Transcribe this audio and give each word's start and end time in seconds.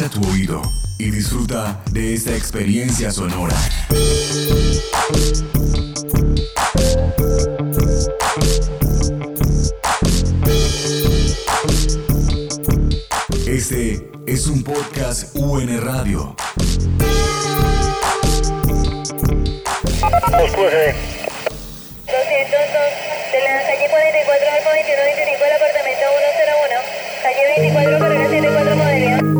Agudiza 0.00 0.08
tu 0.08 0.30
oído 0.30 0.62
y 0.98 1.10
disfruta 1.10 1.82
de 1.92 2.14
esta 2.14 2.34
experiencia 2.34 3.10
sonora. 3.10 3.54
Este 13.46 14.10
es 14.26 14.46
un 14.46 14.64
podcast 14.64 15.36
UN 15.36 15.78
Radio. 15.82 16.34
de 23.32 23.40
la 23.42 23.62
calle 23.66 23.88
44 23.90 24.50
al 24.50 24.64
2125 24.64 25.44
del 25.44 25.52
apartamento 25.56 26.04
101, 26.40 26.80
calle 27.22 27.42
24 27.60 27.98
carrera 27.98 28.24
74 28.30 28.76
modelo. 28.76 29.39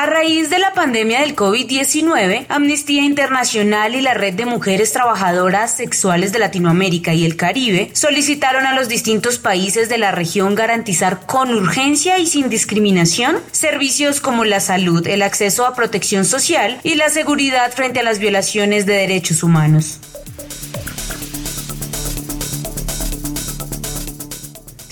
A 0.00 0.06
raíz 0.06 0.48
de 0.48 0.60
la 0.60 0.74
pandemia 0.74 1.22
del 1.22 1.34
COVID-19, 1.34 2.46
Amnistía 2.48 3.02
Internacional 3.02 3.96
y 3.96 4.00
la 4.00 4.14
Red 4.14 4.34
de 4.34 4.46
Mujeres 4.46 4.92
Trabajadoras 4.92 5.74
Sexuales 5.74 6.30
de 6.30 6.38
Latinoamérica 6.38 7.14
y 7.14 7.24
el 7.24 7.34
Caribe 7.34 7.90
solicitaron 7.94 8.64
a 8.64 8.76
los 8.76 8.88
distintos 8.88 9.40
países 9.40 9.88
de 9.88 9.98
la 9.98 10.12
región 10.12 10.54
garantizar 10.54 11.26
con 11.26 11.52
urgencia 11.52 12.20
y 12.20 12.28
sin 12.28 12.48
discriminación 12.48 13.38
servicios 13.50 14.20
como 14.20 14.44
la 14.44 14.60
salud, 14.60 15.04
el 15.04 15.20
acceso 15.20 15.66
a 15.66 15.74
protección 15.74 16.24
social 16.24 16.78
y 16.84 16.94
la 16.94 17.08
seguridad 17.08 17.72
frente 17.72 17.98
a 17.98 18.04
las 18.04 18.20
violaciones 18.20 18.86
de 18.86 18.92
derechos 18.92 19.42
humanos. 19.42 19.98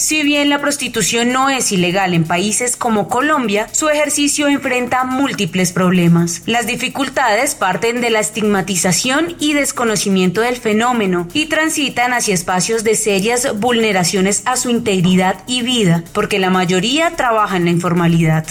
Si 0.06 0.22
bien 0.22 0.50
la 0.50 0.60
prostitución 0.60 1.32
no 1.32 1.50
es 1.50 1.72
ilegal 1.72 2.14
en 2.14 2.22
países 2.22 2.76
como 2.76 3.08
Colombia, 3.08 3.66
su 3.72 3.88
ejercicio 3.88 4.46
enfrenta 4.46 5.02
múltiples 5.02 5.72
problemas. 5.72 6.42
Las 6.46 6.68
dificultades 6.68 7.56
parten 7.56 8.00
de 8.00 8.10
la 8.10 8.20
estigmatización 8.20 9.34
y 9.40 9.54
desconocimiento 9.54 10.42
del 10.42 10.58
fenómeno 10.58 11.26
y 11.34 11.46
transitan 11.46 12.12
hacia 12.12 12.34
espacios 12.34 12.84
de 12.84 12.94
serias 12.94 13.58
vulneraciones 13.58 14.42
a 14.44 14.54
su 14.54 14.70
integridad 14.70 15.42
y 15.48 15.62
vida, 15.62 16.04
porque 16.12 16.38
la 16.38 16.50
mayoría 16.50 17.16
trabaja 17.16 17.56
en 17.56 17.64
la 17.64 17.72
informalidad. 17.72 18.46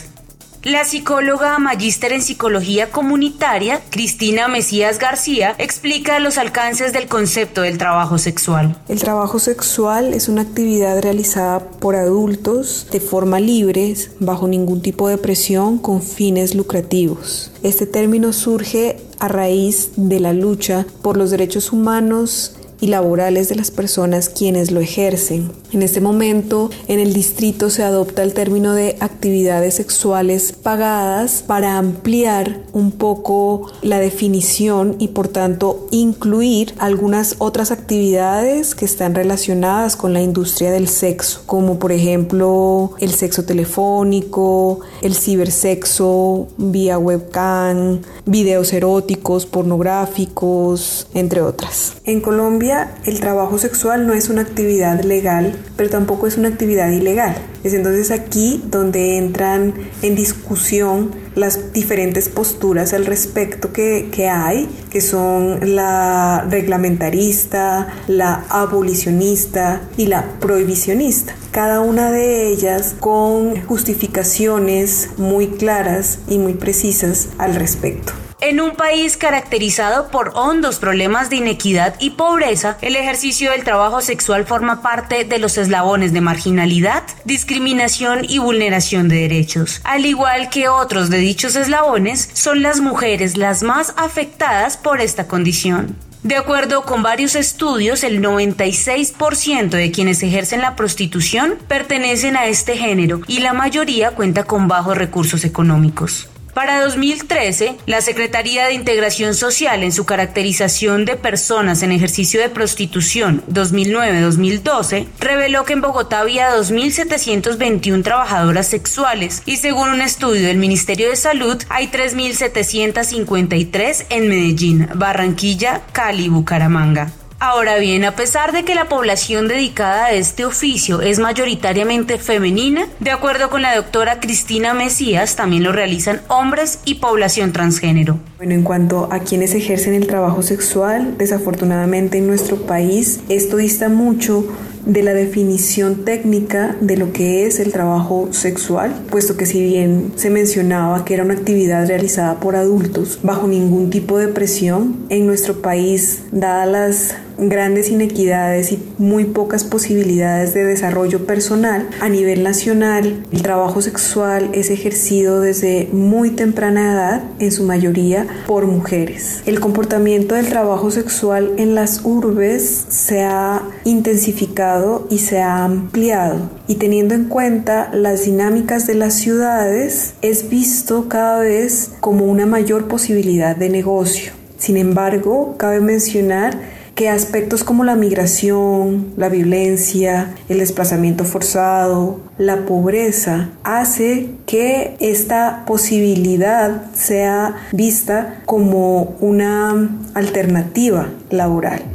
La 0.66 0.84
psicóloga 0.84 1.60
magíster 1.60 2.12
en 2.12 2.24
psicología 2.24 2.90
comunitaria, 2.90 3.82
Cristina 3.92 4.48
Mesías 4.48 4.98
García, 4.98 5.54
explica 5.60 6.18
los 6.18 6.40
alcances 6.40 6.92
del 6.92 7.06
concepto 7.06 7.62
del 7.62 7.78
trabajo 7.78 8.18
sexual. 8.18 8.76
El 8.88 9.00
trabajo 9.00 9.38
sexual 9.38 10.16
es 10.16 10.28
una 10.28 10.42
actividad 10.42 11.00
realizada 11.04 11.60
por 11.60 11.96
adultos 11.96 12.88
de 12.92 13.00
forma 13.00 13.40
libre, 13.40 13.94
bajo 14.20 14.48
ningún 14.48 14.82
tipo 14.82 15.08
de 15.08 15.20
presión, 15.20 15.78
con 15.78 16.02
fines 16.02 16.56
lucrativos. 16.56 17.52
Este 17.62 17.86
término 17.86 18.34
surge 18.34 18.98
a 19.20 19.28
raíz 19.28 19.92
de 19.98 20.20
la 20.20 20.34
lucha 20.34 20.88
por 21.04 21.16
los 21.16 21.30
derechos 21.30 21.74
humanos 21.74 22.55
y 22.80 22.88
laborales 22.88 23.50
de 23.50 23.56
las 23.56 23.72
personas 23.72 24.30
quienes 24.30 24.72
lo 24.72 24.80
ejercen. 24.80 25.52
En 25.72 25.82
este 25.82 26.02
momento, 26.02 26.70
en 26.88 27.00
el 27.00 27.14
distrito 27.14 27.70
se 27.70 27.84
adopta 27.84 28.24
el 28.24 28.34
término 28.34 28.74
de 28.74 28.98
actividades 29.00 29.76
sexuales 29.76 30.54
pagadas 30.54 31.44
para 31.46 31.78
ampliar 31.78 32.62
un 32.74 32.92
poco 32.92 33.72
la 33.82 34.00
definición 34.00 34.96
y 35.00 35.10
por 35.10 35.28
tanto 35.28 35.88
incluir 35.92 36.74
algunas 36.78 37.36
otras 37.40 37.72
actividades 37.72 38.76
que 38.76 38.86
están 38.86 39.16
relacionadas 39.16 39.96
con 39.96 40.14
la 40.14 40.22
industria 40.22 40.72
del 40.72 40.88
sexo, 40.88 41.42
como 41.46 41.80
por 41.80 41.92
ejemplo 41.92 42.92
el 43.00 43.12
sexo 43.12 43.46
telefónico, 43.46 44.82
el 45.02 45.16
cibersexo 45.16 46.48
vía 46.58 46.98
webcam, 46.98 48.02
videos 48.26 48.74
eróticos, 48.74 49.46
pornográficos, 49.46 51.08
entre 51.14 51.42
otras. 51.42 51.94
En 52.06 52.22
Colombia, 52.22 52.65
el 53.06 53.20
trabajo 53.20 53.58
sexual 53.58 54.08
no 54.08 54.14
es 54.14 54.30
una 54.30 54.42
actividad 54.42 55.02
legal, 55.04 55.56
pero 55.76 55.90
tampoco 55.90 56.28
es 56.28 56.38
una 56.38 56.48
actividad 56.48 56.90
ilegal. 56.90 57.36
Es 57.64 57.74
entonces 57.74 58.12
aquí 58.12 58.64
donde 58.70 59.18
entran 59.18 59.74
en 60.02 60.16
discusión 60.16 61.12
las 61.36 61.74
diferentes 61.74 62.30
posturas 62.30 62.94
al 62.94 63.06
respecto 63.06 63.74
que, 63.74 64.10
que, 64.12 64.30
hay, 64.30 64.68
que 64.90 65.02
son 65.02 65.76
la 65.76 66.48
reglamentarista, 66.50 67.88
la 68.08 68.46
abolicionista 68.50 69.82
y 69.98 70.08
la 70.08 70.26
prohibicionista. 70.40 71.36
Cada 71.52 71.82
una 71.82 72.12
de 72.12 72.48
ellas 72.48 72.96
con 73.00 73.62
justificaciones 73.66 75.10
muy 75.18 75.48
claras 75.48 76.20
y 76.28 76.38
muy 76.38 76.54
precisas 76.54 77.30
al 77.38 77.56
respecto. 77.56 78.25
En 78.46 78.62
un 78.62 78.76
país 78.76 79.18
caracterizado 79.18 80.10
por 80.10 80.34
hondos 80.36 80.78
problemas 80.78 81.32
de 81.32 81.38
inequidad 81.38 81.96
y 82.00 82.12
pobreza, 82.12 82.78
el 82.82 82.96
ejercicio 82.96 83.50
del 83.50 83.64
trabajo 83.64 84.02
sexual 84.02 84.46
forma 84.46 84.84
parte 84.84 85.24
de 85.24 85.40
los 85.40 85.58
eslabones 85.58 86.14
de 86.14 86.22
marginalidad, 86.22 87.02
discriminación 87.24 88.20
y 88.30 88.38
vulneración 88.38 89.10
de 89.10 89.22
derechos. 89.22 89.82
Al 89.84 90.06
igual 90.06 90.52
que 90.52 90.70
otros 90.70 91.10
de 91.10 91.18
dichos 91.18 91.56
eslabones, 91.56 92.30
son 92.34 92.62
las 92.62 92.82
mujeres 92.82 93.36
las 93.36 93.64
más 93.64 93.96
afectadas 93.98 94.78
por 94.78 95.02
esta 95.02 95.26
condición. 95.26 95.96
De 96.22 96.36
acuerdo 96.36 96.84
con 96.84 97.02
varios 97.02 97.34
estudios, 97.34 98.04
el 98.04 98.22
96% 98.22 99.70
de 99.70 99.90
quienes 99.90 100.22
ejercen 100.22 100.62
la 100.62 100.76
prostitución 100.76 101.56
pertenecen 101.68 102.38
a 102.38 102.46
este 102.46 102.78
género 102.78 103.22
y 103.26 103.40
la 103.40 103.54
mayoría 103.54 104.12
cuenta 104.12 104.44
con 104.44 104.68
bajos 104.68 104.96
recursos 104.96 105.46
económicos. 105.46 106.30
Para 106.56 106.82
2013, 106.86 107.76
la 107.86 108.00
Secretaría 108.00 108.68
de 108.68 108.74
Integración 108.74 109.36
Social, 109.36 109.84
en 109.84 109.92
su 109.92 110.06
caracterización 110.06 111.04
de 111.04 111.18
personas 111.18 111.84
en 111.84 111.92
ejercicio 111.92 112.40
de 112.40 112.48
prostitución 112.48 113.44
2009-2012, 113.52 115.08
reveló 115.20 115.66
que 115.66 115.74
en 115.74 115.82
Bogotá 115.82 116.22
había 116.22 116.56
2.721 116.56 118.02
trabajadoras 118.04 118.68
sexuales 118.68 119.44
y 119.46 119.58
según 119.58 119.90
un 119.90 120.00
estudio 120.00 120.48
del 120.48 120.56
Ministerio 120.56 121.10
de 121.10 121.18
Salud, 121.18 121.62
hay 121.68 121.90
3.753 121.90 124.06
en 124.10 124.30
Medellín, 124.30 124.88
Barranquilla, 124.96 125.82
Cali 125.92 126.28
y 126.28 126.30
Bucaramanga. 126.30 127.12
Ahora 127.48 127.78
bien, 127.78 128.06
a 128.06 128.16
pesar 128.16 128.54
de 128.54 128.66
que 128.66 128.74
la 128.74 128.90
población 128.90 129.48
dedicada 129.48 130.06
a 130.06 130.14
este 130.14 130.46
oficio 130.46 131.02
es 131.02 131.20
mayoritariamente 131.20 132.18
femenina, 132.18 132.88
de 133.00 133.12
acuerdo 133.12 133.52
con 133.52 133.62
la 133.62 133.76
doctora 133.76 134.20
Cristina 134.20 134.74
Mesías, 134.74 135.36
también 135.36 135.64
lo 135.64 135.72
realizan 135.72 136.22
hombres 136.28 136.80
y 136.86 136.96
población 136.96 137.52
transgénero. 137.54 138.18
Bueno, 138.38 138.56
en 138.56 138.64
cuanto 138.64 139.10
a 139.12 139.20
quienes 139.20 139.54
ejercen 139.54 139.94
el 139.94 140.08
trabajo 140.08 140.42
sexual, 140.42 141.20
desafortunadamente 141.20 142.18
en 142.18 142.26
nuestro 142.26 142.58
país 142.66 143.20
esto 143.30 143.58
dista 143.58 143.90
mucho 143.90 144.48
de 144.84 145.04
la 145.04 145.14
definición 145.14 146.04
técnica 146.04 146.76
de 146.80 146.98
lo 146.98 147.12
que 147.12 147.46
es 147.46 147.60
el 147.60 147.72
trabajo 147.72 148.30
sexual, 148.32 148.92
puesto 149.12 149.38
que 149.38 149.46
si 149.46 149.62
bien 149.62 150.14
se 150.16 150.32
mencionaba 150.32 151.06
que 151.06 151.14
era 151.14 151.24
una 151.24 151.36
actividad 151.36 151.88
realizada 151.88 152.40
por 152.40 152.56
adultos 152.56 153.20
bajo 153.22 153.48
ningún 153.48 153.92
tipo 153.92 154.18
de 154.18 154.30
presión, 154.30 155.06
en 155.10 155.28
nuestro 155.28 155.62
país, 155.62 156.24
dadas 156.32 156.68
las 156.68 157.16
grandes 157.38 157.90
inequidades 157.90 158.72
y 158.72 158.84
muy 158.98 159.26
pocas 159.26 159.64
posibilidades 159.64 160.54
de 160.54 160.64
desarrollo 160.64 161.26
personal, 161.26 161.88
a 162.02 162.10
nivel 162.10 162.44
nacional 162.44 163.26
el 163.32 163.42
trabajo 163.42 163.82
sexual 163.82 164.50
es 164.54 164.70
ejercido 164.70 165.42
desde 165.42 165.90
muy 165.92 166.32
temprana 166.32 166.94
edad, 166.94 167.24
en 167.40 167.52
su 167.52 167.64
mayoría 167.64 168.28
por 168.48 168.66
mujeres. 168.66 169.42
El 169.46 169.60
comportamiento 169.60 170.36
del 170.36 170.48
trabajo 170.48 170.92
sexual 170.92 171.54
en 171.58 171.76
las 171.76 172.02
urbes 172.04 172.86
se 172.90 173.24
ha 173.24 173.64
intensificado 173.84 175.08
y 175.10 175.20
se 175.20 175.42
ha 175.42 175.64
ampliado 175.64 176.50
y 176.68 176.76
teniendo 176.76 177.14
en 177.14 177.26
cuenta 177.26 177.90
las 177.94 178.26
dinámicas 178.26 178.88
de 178.88 178.96
las 178.96 179.14
ciudades 179.16 180.14
es 180.22 180.50
visto 180.50 181.08
cada 181.08 181.40
vez 181.40 181.92
como 182.00 182.26
una 182.26 182.46
mayor 182.46 182.88
posibilidad 182.88 183.56
de 183.56 183.70
negocio. 183.70 184.34
Sin 184.58 184.78
embargo, 184.78 185.56
cabe 185.58 185.82
mencionar 185.82 186.75
que 186.96 187.10
aspectos 187.10 187.64
como 187.66 187.84
la 187.84 187.96
migración, 187.96 189.14
la 189.18 189.28
violencia, 189.28 190.34
el 190.48 190.60
desplazamiento 190.60 191.26
forzado, 191.26 192.22
la 192.38 192.66
pobreza, 192.66 193.50
hace 193.64 194.30
que 194.46 194.96
esta 195.02 195.66
posibilidad 195.68 196.92
sea 196.94 197.56
vista 197.74 198.42
como 198.46 199.16
una 199.20 199.90
alternativa 200.14 201.10
laboral. 201.30 201.95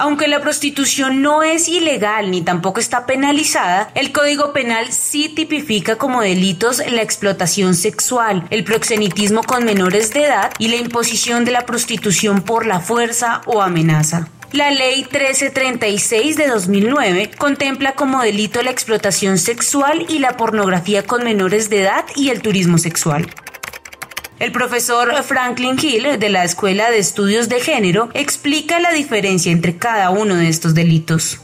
Aunque 0.00 0.28
la 0.28 0.40
prostitución 0.40 1.22
no 1.22 1.42
es 1.42 1.66
ilegal 1.66 2.30
ni 2.30 2.40
tampoco 2.40 2.78
está 2.78 3.04
penalizada, 3.04 3.90
el 3.96 4.12
Código 4.12 4.52
Penal 4.52 4.92
sí 4.92 5.28
tipifica 5.28 5.96
como 5.96 6.22
delitos 6.22 6.80
la 6.88 7.02
explotación 7.02 7.74
sexual, 7.74 8.46
el 8.50 8.62
proxenitismo 8.62 9.42
con 9.42 9.64
menores 9.64 10.14
de 10.14 10.26
edad 10.26 10.52
y 10.60 10.68
la 10.68 10.76
imposición 10.76 11.44
de 11.44 11.50
la 11.50 11.66
prostitución 11.66 12.42
por 12.42 12.64
la 12.64 12.78
fuerza 12.78 13.40
o 13.46 13.60
amenaza. 13.60 14.28
La 14.52 14.70
ley 14.70 15.00
1336 15.00 16.36
de 16.36 16.46
2009 16.46 17.32
contempla 17.36 17.96
como 17.96 18.22
delito 18.22 18.62
la 18.62 18.70
explotación 18.70 19.36
sexual 19.36 20.06
y 20.08 20.20
la 20.20 20.36
pornografía 20.36 21.02
con 21.02 21.24
menores 21.24 21.70
de 21.70 21.82
edad 21.82 22.04
y 22.14 22.30
el 22.30 22.40
turismo 22.40 22.78
sexual. 22.78 23.26
El 24.38 24.52
profesor 24.52 25.12
Franklin 25.24 25.76
Hill 25.82 26.20
de 26.20 26.28
la 26.28 26.44
Escuela 26.44 26.92
de 26.92 26.98
Estudios 26.98 27.48
de 27.48 27.58
Género 27.58 28.08
explica 28.14 28.78
la 28.78 28.92
diferencia 28.92 29.50
entre 29.50 29.78
cada 29.78 30.10
uno 30.10 30.36
de 30.36 30.48
estos 30.48 30.74
delitos. 30.74 31.40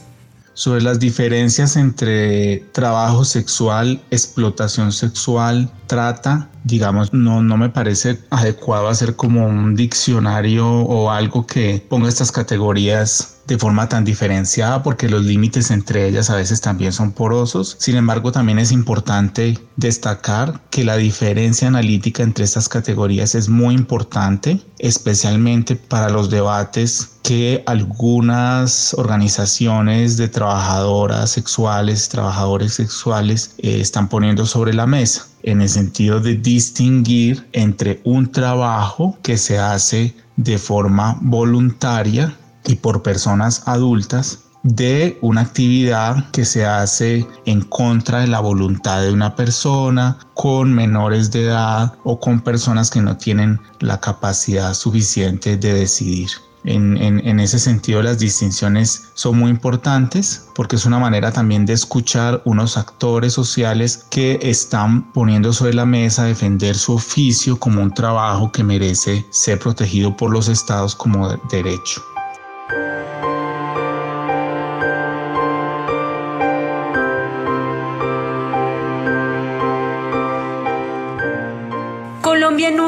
Sobre 0.53 0.81
las 0.81 0.97
diferencias 0.97 1.75
entre 1.75 2.59
trabajo 2.71 3.25
sexual, 3.25 4.01
explotación 4.11 4.93
sexual, 4.93 5.69
trata, 5.87 6.47
digamos, 6.63 7.11
no, 7.11 7.43
no 7.43 7.57
me 7.57 7.67
parece 7.67 8.17
adecuado 8.29 8.87
hacer 8.87 9.17
como 9.17 9.45
un 9.45 9.75
diccionario 9.75 10.65
o 10.65 11.11
algo 11.11 11.45
que 11.45 11.85
ponga 11.89 12.07
estas 12.07 12.31
categorías 12.31 13.34
de 13.47 13.57
forma 13.57 13.87
tan 13.89 14.03
diferenciada 14.03 14.81
porque 14.83 15.09
los 15.09 15.23
límites 15.23 15.71
entre 15.71 16.07
ellas 16.07 16.29
a 16.29 16.35
veces 16.35 16.61
también 16.61 16.91
son 16.91 17.11
porosos. 17.11 17.75
Sin 17.79 17.95
embargo, 17.95 18.31
también 18.31 18.59
es 18.59 18.71
importante 18.71 19.59
destacar 19.75 20.61
que 20.69 20.83
la 20.83 20.97
diferencia 20.97 21.67
analítica 21.67 22.23
entre 22.23 22.45
estas 22.45 22.69
categorías 22.69 23.35
es 23.35 23.49
muy 23.49 23.75
importante, 23.75 24.59
especialmente 24.79 25.75
para 25.75 26.09
los 26.09 26.29
debates 26.29 27.11
que 27.23 27.63
algunas 27.65 28.93
organizaciones 28.93 30.17
de 30.17 30.27
trabajadoras 30.27 31.31
sexuales, 31.31 32.07
trabajadores 32.09 32.75
sexuales 32.75 33.55
eh, 33.57 33.81
están 33.81 34.09
poniendo 34.09 34.45
sobre 34.45 34.73
la 34.73 34.85
mesa 34.85 35.27
en 35.41 35.61
el 35.61 35.69
sentido 35.69 36.19
de 36.19 36.35
distinguir 36.35 37.47
entre 37.51 38.01
un 38.03 38.31
trabajo 38.31 39.17
que 39.23 39.37
se 39.37 39.57
hace 39.59 40.15
de 40.35 40.57
forma 40.57 41.17
voluntaria 41.21 42.35
y 42.67 42.75
por 42.75 43.01
personas 43.03 43.63
adultas 43.65 44.39
de 44.65 45.19
una 45.21 45.41
actividad 45.41 46.31
que 46.31 46.43
se 46.43 46.65
hace 46.65 47.27
en 47.45 47.61
contra 47.61 48.21
de 48.21 48.27
la 48.27 48.39
voluntad 48.39 49.03
de 49.03 49.13
una 49.13 49.35
persona, 49.35 50.17
con 50.33 50.73
menores 50.73 51.29
de 51.31 51.45
edad 51.45 51.93
o 52.03 52.19
con 52.19 52.41
personas 52.41 52.89
que 52.89 53.01
no 53.01 53.15
tienen 53.15 53.59
la 53.79 53.99
capacidad 53.99 54.73
suficiente 54.73 55.55
de 55.57 55.73
decidir. 55.73 56.29
En, 56.67 57.39
ese 57.39 57.59
sentido 57.59 58.01
las 58.01 58.17
distinciones 58.17 59.11
son 59.13 59.37
muy 59.37 59.51
importantes 59.51 60.47
porque 60.55 60.77
es 60.77 60.85
una 60.87 60.97
manera 60.97 61.31
también 61.31 61.63
de 61.67 61.73
escuchar 61.73 62.41
unos 62.43 62.75
actores 62.75 63.33
sociales 63.33 64.07
que 64.09 64.39
están 64.41 65.11
poniendo 65.13 65.53
sobre 65.53 65.75
la 65.75 65.85
mesa 65.85 66.23
defender 66.23 66.75
su 66.75 66.95
oficio 66.95 67.59
como 67.59 67.83
un 67.83 67.93
trabajo 67.93 68.51
que 68.51 68.63
merece 68.63 69.23
ser 69.29 69.59
protegido 69.59 70.17
por 70.17 70.31
los 70.31 70.47
estados 70.47 70.95
como 70.95 71.29
derecho. 71.51 72.01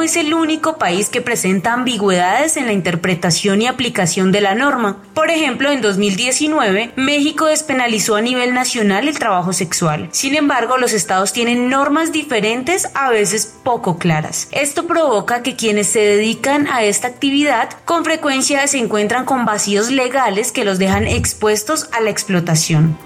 Es 0.07 0.15
el 0.15 0.33
único 0.33 0.77
país 0.77 1.09
que 1.09 1.19
presenta 1.19 1.73
ambigüedades 1.73 2.55
en 2.55 2.65
la 2.65 2.71
interpretación 2.71 3.61
y 3.61 3.67
aplicación 3.67 4.31
de 4.31 4.39
la 4.39 4.55
norma. 4.55 5.03
Por 5.13 5.29
ejemplo, 5.29 5.69
en 5.69 5.81
2019, 5.81 6.93
México 6.95 7.47
despenalizó 7.47 8.15
a 8.15 8.21
nivel 8.21 8.53
nacional 8.53 9.09
el 9.09 9.19
trabajo 9.19 9.51
sexual. 9.51 10.07
Sin 10.13 10.35
embargo, 10.35 10.77
los 10.77 10.93
estados 10.93 11.33
tienen 11.33 11.69
normas 11.69 12.13
diferentes, 12.13 12.87
a 12.93 13.09
veces 13.09 13.53
poco 13.63 13.97
claras. 13.97 14.47
Esto 14.53 14.87
provoca 14.87 15.43
que 15.43 15.57
quienes 15.57 15.87
se 15.87 15.99
dedican 15.99 16.67
a 16.67 16.83
esta 16.83 17.09
actividad 17.09 17.71
con 17.83 18.05
frecuencia 18.05 18.65
se 18.67 18.77
encuentran 18.77 19.25
con 19.25 19.43
vacíos 19.43 19.91
legales 19.91 20.53
que 20.53 20.63
los 20.63 20.79
dejan 20.79 21.05
expuestos 21.05 21.89
a 21.91 21.99
la 21.99 22.11
explotación. 22.11 22.97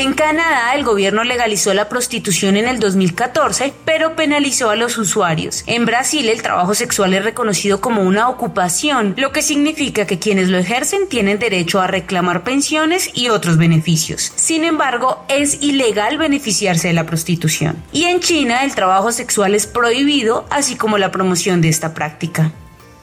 En 0.00 0.14
Canadá, 0.14 0.74
el 0.76 0.82
gobierno 0.82 1.24
legalizó 1.24 1.74
la 1.74 1.90
prostitución 1.90 2.56
en 2.56 2.66
el 2.66 2.80
2014, 2.80 3.74
pero 3.84 4.16
penalizó 4.16 4.70
a 4.70 4.74
los 4.74 4.96
usuarios. 4.96 5.62
En 5.66 5.84
Brasil, 5.84 6.26
el 6.30 6.40
trabajo 6.40 6.74
sexual 6.74 7.12
es 7.12 7.22
reconocido 7.22 7.82
como 7.82 8.00
una 8.00 8.30
ocupación, 8.30 9.12
lo 9.18 9.30
que 9.30 9.42
significa 9.42 10.06
que 10.06 10.18
quienes 10.18 10.48
lo 10.48 10.56
ejercen 10.56 11.06
tienen 11.10 11.38
derecho 11.38 11.82
a 11.82 11.86
reclamar 11.86 12.44
pensiones 12.44 13.10
y 13.12 13.28
otros 13.28 13.58
beneficios. 13.58 14.32
Sin 14.36 14.64
embargo, 14.64 15.22
es 15.28 15.58
ilegal 15.60 16.16
beneficiarse 16.16 16.88
de 16.88 16.94
la 16.94 17.04
prostitución. 17.04 17.76
Y 17.92 18.04
en 18.04 18.20
China, 18.20 18.64
el 18.64 18.74
trabajo 18.74 19.12
sexual 19.12 19.54
es 19.54 19.66
prohibido, 19.66 20.46
así 20.48 20.76
como 20.76 20.96
la 20.96 21.10
promoción 21.10 21.60
de 21.60 21.68
esta 21.68 21.92
práctica. 21.92 22.52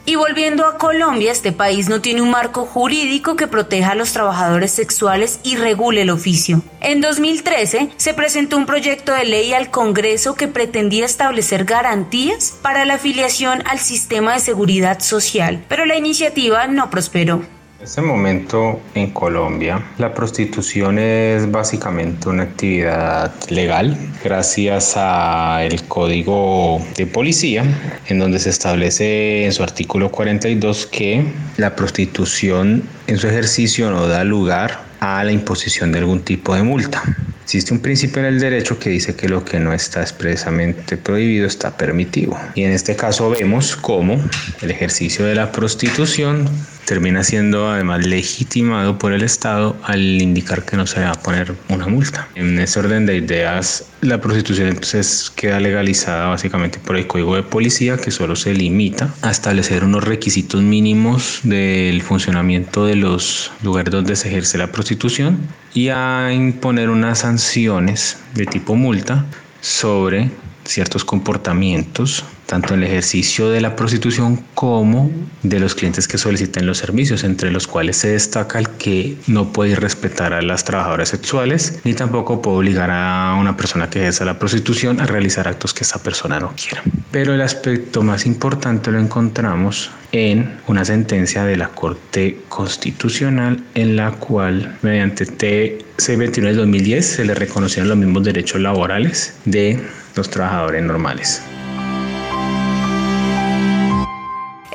Y 0.10 0.16
volviendo 0.16 0.66
a 0.66 0.78
Colombia, 0.78 1.34
este 1.34 1.52
país 1.52 1.90
no 1.90 2.00
tiene 2.00 2.22
un 2.22 2.32
marco 2.32 2.66
jurídico 2.66 3.36
que 3.36 3.46
proteja 3.46 3.92
a 3.92 3.96
los 3.96 4.14
trabajadores 4.14 4.72
sexuales 4.72 5.42
y 5.44 5.58
regule 5.58 6.04
el 6.04 6.12
oficio. 6.12 6.62
En 6.80 7.02
2013 7.02 7.90
se 7.98 8.14
presentó 8.14 8.56
un 8.56 8.66
proyecto 8.66 9.12
de 9.12 9.26
ley 9.26 9.52
al 9.52 9.70
Congreso 9.70 10.36
que 10.36 10.48
pretendía 10.48 11.04
establecer 11.04 11.66
garantías 11.66 12.58
para 12.62 12.86
la 12.86 12.94
afiliación 12.94 13.68
al 13.68 13.80
sistema 13.80 14.36
de 14.36 14.40
seguridad 14.40 15.02
social, 15.02 15.66
pero 15.68 15.86
la 15.86 15.98
iniciativa 15.98 16.68
no 16.68 16.90
prosperó. 16.90 17.57
En 17.80 17.84
este 17.84 18.02
momento 18.02 18.82
en 18.96 19.12
Colombia 19.12 19.86
la 20.00 20.12
prostitución 20.12 20.98
es 20.98 21.52
básicamente 21.52 22.28
una 22.28 22.44
actividad 22.44 23.32
legal 23.52 23.96
gracias 24.24 24.98
al 24.98 25.88
código 25.88 26.84
de 26.98 27.06
policía 27.06 27.64
en 28.08 28.18
donde 28.18 28.40
se 28.40 28.50
establece 28.50 29.46
en 29.46 29.54
su 29.54 29.62
artículo 29.62 30.10
42 30.10 30.88
que 30.88 31.24
la 31.58 31.76
prostitución 31.76 32.82
en 33.06 33.20
su 33.20 33.28
ejercicio 33.28 33.92
no 33.92 34.08
da 34.08 34.24
lugar 34.24 34.82
a 35.00 35.24
la 35.24 35.32
imposición 35.32 35.92
de 35.92 36.00
algún 36.00 36.22
tipo 36.22 36.56
de 36.56 36.64
multa. 36.64 37.04
Existe 37.44 37.76
un 37.76 37.80
principio 37.80 38.20
en 38.20 38.26
el 38.26 38.40
derecho 38.40 38.80
que 38.80 38.90
dice 38.90 39.16
que 39.16 39.30
lo 39.30 39.46
que 39.46 39.60
no 39.60 39.72
está 39.72 40.02
expresamente 40.02 40.98
prohibido 40.98 41.46
está 41.46 41.78
permitido. 41.78 42.36
Y 42.56 42.64
en 42.64 42.72
este 42.72 42.96
caso 42.96 43.30
vemos 43.30 43.76
cómo 43.76 44.20
el 44.62 44.72
ejercicio 44.72 45.24
de 45.26 45.36
la 45.36 45.52
prostitución 45.52 46.50
termina 46.88 47.22
siendo 47.22 47.70
además 47.70 48.08
legitimado 48.08 48.98
por 48.98 49.12
el 49.12 49.22
Estado 49.22 49.76
al 49.84 50.22
indicar 50.22 50.64
que 50.64 50.78
no 50.78 50.88
se 50.88 51.02
va 51.02 51.12
a 51.12 51.22
poner 51.22 51.54
una 51.68 51.86
multa. 51.86 52.30
En 52.36 52.58
ese 52.60 52.80
orden 52.80 53.06
de 53.06 53.18
ideas, 53.18 53.90
la 54.00 54.22
prostitución 54.22 54.70
entonces 54.70 55.30
queda 55.36 55.60
legalizada 55.60 56.30
básicamente 56.30 56.80
por 56.80 56.96
el 56.96 57.06
Código 57.06 57.36
de 57.36 57.44
Policía 57.44 57.98
que 57.98 58.10
solo 58.10 58.38
se 58.38 58.54
limita 58.54 59.14
a 59.22 59.32
establecer 59.32 59.84
unos 59.84 60.06
requisitos 60.06 60.62
mínimos 60.62 61.42
del 61.44 62.02
funcionamiento 62.02 62.86
de 62.86 62.96
los 62.96 63.52
lugares 63.64 63.92
donde 63.92 64.16
se 64.16 64.30
ejerce 64.30 64.58
la 64.58 64.72
prostitución 64.72 65.40
y 65.74 65.90
a 65.90 66.32
imponer 66.32 66.90
unas 66.90 67.20
sanciones 67.20 68.18
de 68.34 68.46
tipo 68.46 68.76
multa 68.76 69.26
sobre 69.60 70.32
ciertos 70.64 71.04
comportamientos, 71.04 72.24
tanto 72.48 72.74
el 72.74 72.84
ejercicio 72.84 73.50
de 73.50 73.62
la 73.62 73.76
prostitución 73.76 74.44
como 74.56 75.12
de 75.44 75.60
los 75.60 75.76
clientes 75.76 76.08
que 76.08 76.18
soliciten 76.18 76.66
los 76.66 76.80
servicios, 76.80 77.24
entre 77.24 77.52
los 77.52 77.68
cuales 77.68 77.98
se 77.98 78.10
destaca 78.10 78.58
el 78.58 78.70
que 78.70 79.18
no 79.28 79.52
puede 79.52 79.76
respetar 79.76 80.34
a 80.34 80.42
las 80.42 80.64
trabajadoras 80.64 81.10
sexuales, 81.10 81.80
ni 81.84 81.94
tampoco 81.94 82.42
puede 82.42 82.58
obligar 82.58 82.90
a 82.90 83.36
una 83.40 83.56
persona 83.56 83.90
que 83.90 84.00
ejerza 84.00 84.26
la 84.26 84.40
prostitución 84.40 85.00
a 85.02 85.06
realizar 85.06 85.48
actos 85.48 85.74
que 85.74 85.84
esa 85.84 86.02
persona 86.02 86.40
no 86.40 86.54
quiera. 86.56 86.82
Pero 87.12 87.34
el 87.34 87.42
aspecto 87.42 88.02
más 88.02 88.26
importante 88.26 88.92
lo 88.92 89.00
encontramos 89.00 89.92
en 90.14 90.58
una 90.68 90.86
sentencia 90.86 91.44
de 91.44 91.58
la 91.58 91.68
Corte 91.68 92.40
Constitucional 92.48 93.62
en 93.76 93.98
la 93.98 94.12
cual 94.12 94.78
mediante 94.82 95.26
TC21 95.26 96.44
del 96.44 96.56
2010 96.56 97.06
se 97.06 97.26
le 97.26 97.36
reconocieron 97.36 97.90
los 97.90 97.98
mismos 97.98 98.24
derechos 98.24 98.62
laborales 98.62 99.36
de 99.44 99.82
los 100.16 100.30
trabajadores 100.30 100.84
normales. 100.84 101.42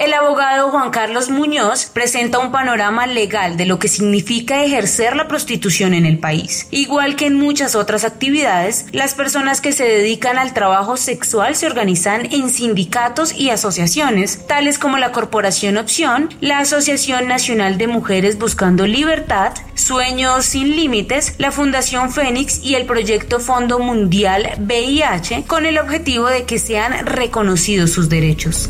El 0.02 0.14
abogado 0.14 0.71
Juan 0.71 0.90
Carlos 0.90 1.30
Muñoz 1.30 1.85
presenta 1.85 2.40
un 2.40 2.50
panorama 2.50 3.06
legal 3.06 3.56
de 3.56 3.66
lo 3.66 3.78
que 3.78 3.87
significa 3.87 4.64
ejercer 4.64 5.14
la 5.14 5.28
prostitución 5.28 5.94
en 5.94 6.06
el 6.06 6.18
país. 6.18 6.66
Igual 6.73 7.14
que 7.14 7.26
en 7.26 7.37
muchas 7.37 7.76
otras 7.76 8.02
actividades, 8.02 8.87
las 8.90 9.14
personas 9.14 9.61
que 9.61 9.71
se 9.71 9.85
dedican 9.85 10.38
al 10.38 10.54
trabajo 10.54 10.97
sexual 10.97 11.54
se 11.54 11.66
organizan 11.66 12.26
en 12.32 12.50
sindicatos 12.50 13.32
y 13.32 13.50
asociaciones, 13.50 14.44
tales 14.49 14.80
como 14.80 14.99
la 14.99 15.12
Corporación 15.12 15.76
Opción, 15.76 16.30
la 16.40 16.59
Asociación 16.59 17.28
Nacional 17.28 17.78
de 17.78 17.87
Mujeres 17.87 18.40
Buscando 18.40 18.88
Libertad, 18.88 19.52
Sueños 19.75 20.47
Sin 20.47 20.75
Límites, 20.75 21.37
la 21.38 21.52
Fundación 21.52 22.11
Fénix 22.11 22.61
y 22.64 22.75
el 22.75 22.87
proyecto 22.87 23.38
Fondo 23.38 23.78
Mundial 23.78 24.50
VIH, 24.59 25.44
con 25.47 25.64
el 25.64 25.78
objetivo 25.78 26.26
de 26.26 26.42
que 26.42 26.59
sean 26.59 27.06
reconocidos 27.06 27.92
sus 27.92 28.09
derechos. 28.09 28.68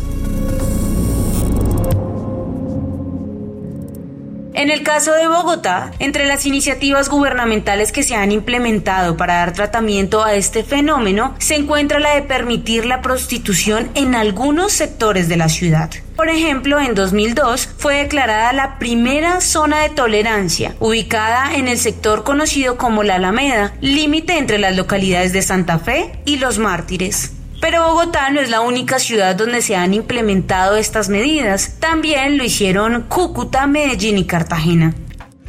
En 4.63 4.71
el 4.71 4.85
caso 4.85 5.13
de 5.15 5.27
Bogotá, 5.27 5.91
entre 5.99 6.25
las 6.25 6.47
iniciativas 6.47 7.09
gubernamentales 7.09 7.91
que 7.91 8.05
se 8.05 8.15
han 8.15 8.31
implementado 8.31 9.17
para 9.17 9.39
dar 9.39 9.53
tratamiento 9.53 10.23
a 10.23 10.35
este 10.35 10.63
fenómeno, 10.63 11.35
se 11.39 11.57
encuentra 11.57 11.99
la 11.99 12.15
de 12.15 12.23
permitir 12.23 12.87
la 12.87 13.03
prostitución 13.03 13.91
en 13.97 14.15
algunos 14.15 14.71
sectores 14.71 15.29
de 15.29 15.37
la 15.37 15.49
ciudad. 15.49 15.91
Por 16.15 16.29
ejemplo, 16.29 16.79
en 16.79 16.95
2002 16.95 17.71
fue 17.77 17.97
declarada 17.97 18.53
la 18.53 18.79
primera 18.79 19.41
zona 19.41 19.83
de 19.83 19.89
tolerancia, 19.89 20.77
ubicada 20.79 21.57
en 21.57 21.67
el 21.67 21.79
sector 21.79 22.23
conocido 22.23 22.77
como 22.77 23.03
la 23.03 23.17
Alameda, 23.17 23.75
límite 23.81 24.39
entre 24.39 24.59
las 24.59 24.77
localidades 24.77 25.33
de 25.33 25.43
Santa 25.43 25.81
Fe 25.81 26.21
y 26.25 26.37
Los 26.37 26.59
Mártires. 26.61 27.33
Pero 27.63 27.85
Bogotá 27.85 28.29
no 28.31 28.41
es 28.41 28.51
la 28.51 28.61
única 28.61 28.99
ciudad 28.99 29.37
donde 29.37 29.63
se 29.63 29.77
han 29.77 29.95
implementado 29.95 30.77
estas 30.77 31.09
medidas. 31.09 31.77
También 31.79 32.37
lo 32.37 32.43
hicieron 32.43 33.03
Cúcuta, 33.03 33.69
Medellín 33.69 34.19
y 34.19 34.27
Cartagena. 34.27 34.95